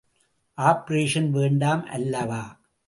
[0.57, 2.43] Operation வேண்டாம் அல்லவா?